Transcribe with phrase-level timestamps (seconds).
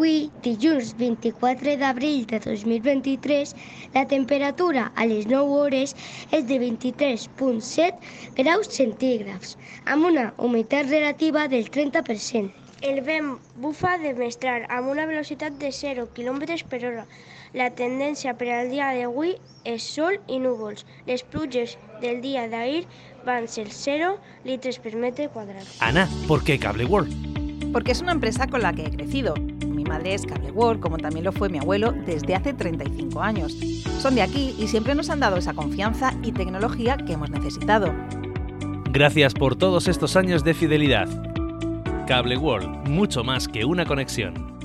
[0.00, 3.50] Avui, dilluns 24 d'abril de 2023,
[3.92, 5.92] la temperatura a les 9 hores
[6.32, 12.48] és de 23.7 graus centígrads, amb una humitat relativa del 30%.
[12.80, 17.04] El vent bufa de mestral amb una velocitat de 0 km per hora.
[17.52, 19.36] La tendència per al dia d'avui
[19.68, 20.88] és sol i núvols.
[21.04, 22.86] Les pluges del dia d'ahir
[23.28, 24.16] van ser 0
[24.48, 25.68] litres per metre quadrat.
[25.84, 27.12] Ana, ¿por qué Cable World?
[27.74, 29.34] Porque es una empresa con la que he crecido.
[29.90, 33.56] Madre es Cable World, como también lo fue mi abuelo desde hace 35 años.
[33.98, 37.92] Son de aquí y siempre nos han dado esa confianza y tecnología que hemos necesitado.
[38.92, 41.08] Gracias por todos estos años de fidelidad.
[42.06, 44.59] Cable World, mucho más que una conexión.